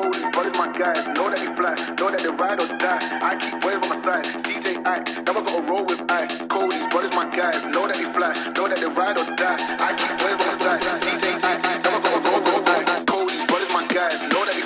[0.00, 1.06] But it's my guys.
[1.12, 3.00] Know that they fly, know that they ride or die.
[3.20, 4.24] I keep waves on my side.
[4.48, 6.40] CJ Act, never gotta roll with ice.
[6.48, 7.66] Cody's, it's my guys.
[7.66, 9.60] Know that they fly, know that they ride or die.
[9.76, 10.80] I keep waves on my side.
[11.04, 13.04] CJ Act, never gotta roll with ice.
[13.04, 14.22] Cody's, it's my guys.
[14.32, 14.59] Know that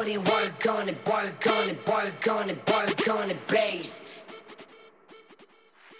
[0.00, 4.22] on it, work on it, work on it, work on it, work on the bass.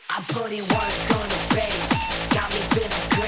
[0.09, 1.91] I put in work on the bass,
[2.33, 3.20] got me feeling good.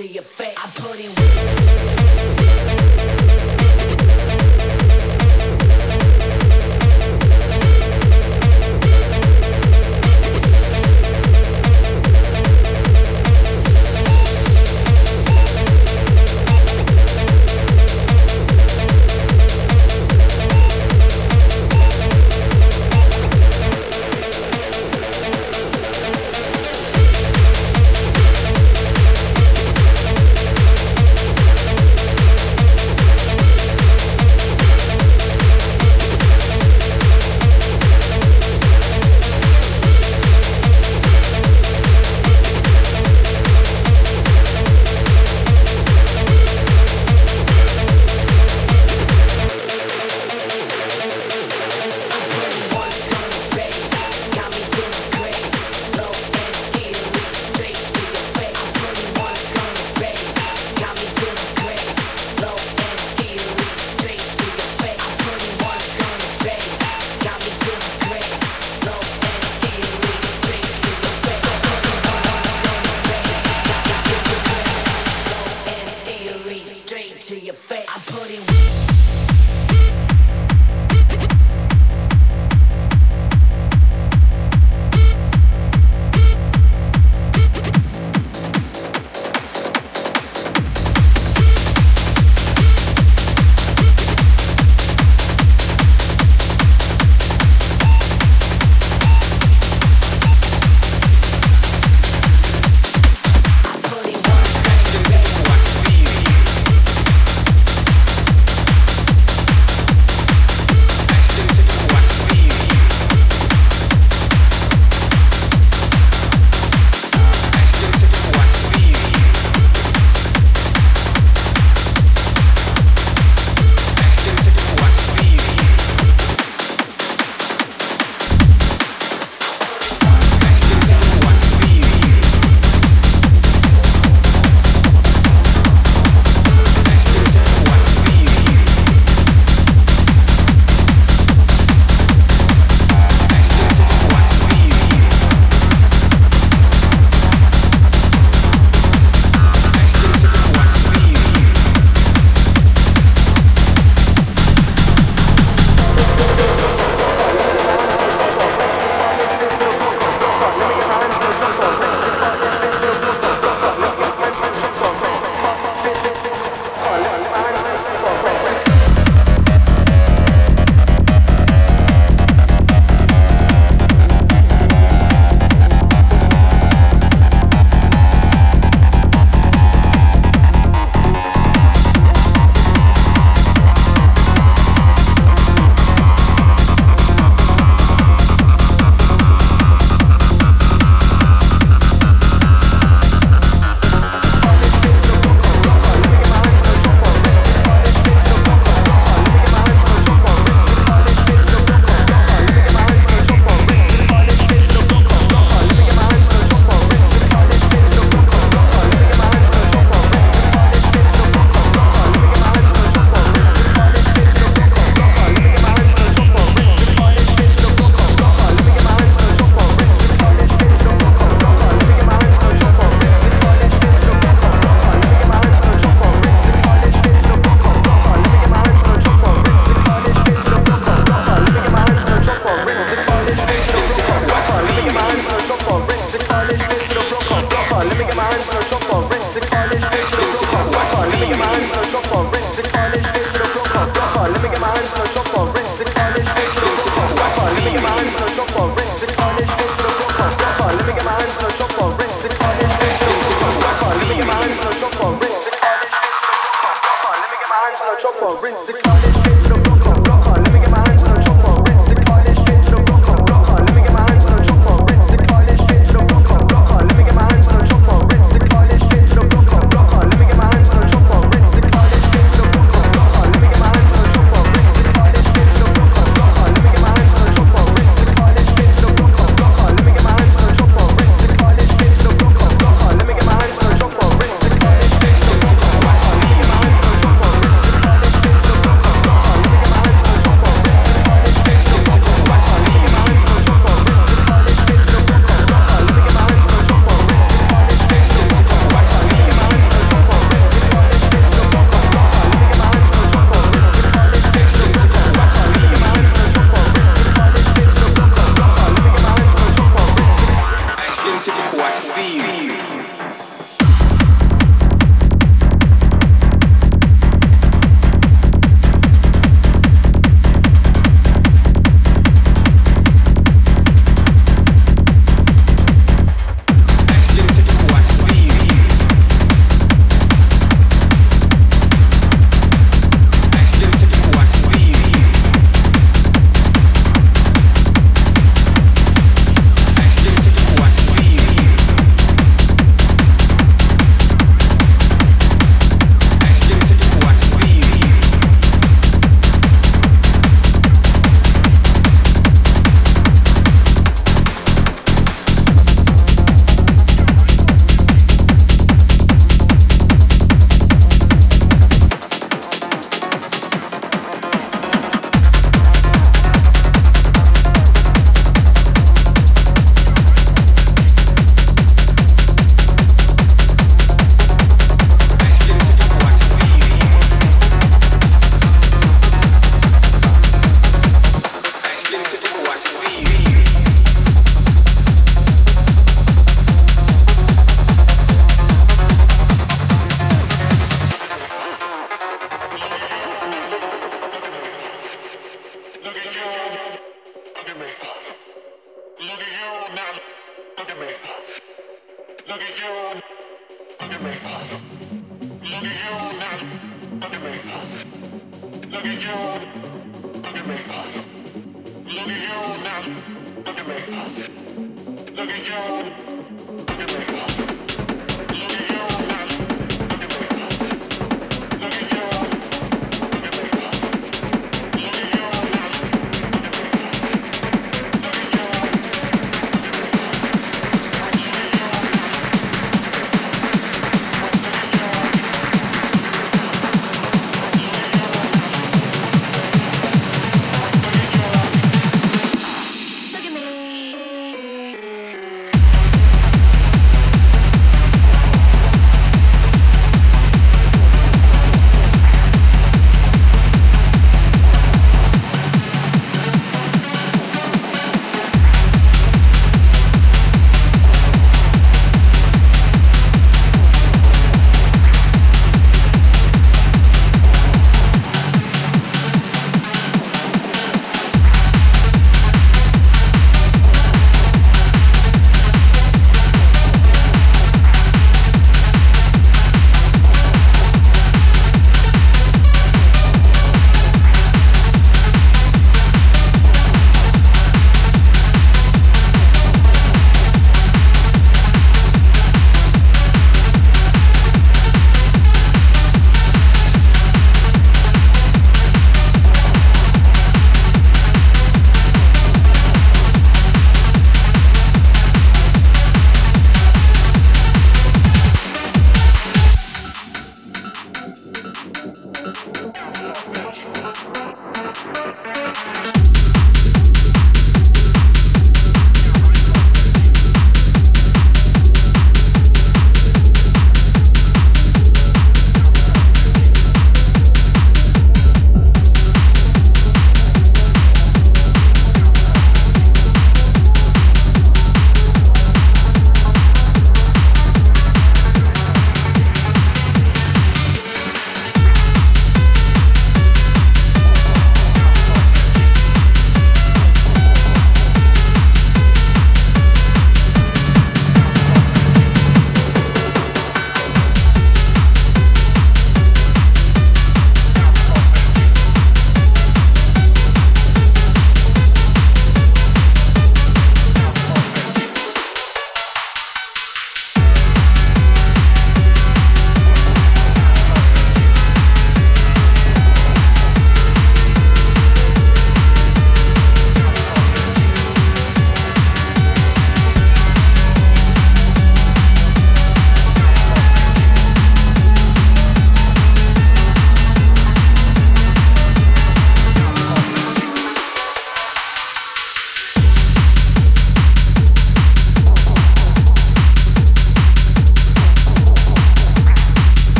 [0.00, 0.54] To your face.
[0.56, 1.29] I put it.